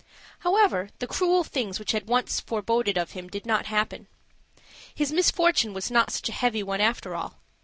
[0.39, 4.07] However, the cruel things which had been once foreboded of him did not happen.
[4.95, 7.35] His misfortune was not such a heavy one, after all.